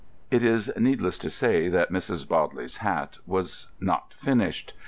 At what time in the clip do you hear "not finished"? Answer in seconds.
3.79-4.73